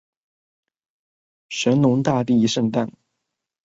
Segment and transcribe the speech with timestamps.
[1.49, 2.91] 神农大帝圣诞